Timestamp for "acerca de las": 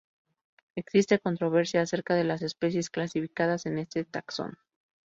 1.83-2.41